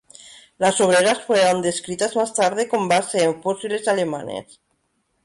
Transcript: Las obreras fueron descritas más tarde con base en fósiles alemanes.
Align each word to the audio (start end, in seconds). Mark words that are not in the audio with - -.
Las 0.57 0.81
obreras 0.81 1.21
fueron 1.21 1.61
descritas 1.61 2.15
más 2.15 2.33
tarde 2.33 2.67
con 2.67 2.87
base 2.87 3.23
en 3.23 3.39
fósiles 3.43 3.87
alemanes. 3.87 4.59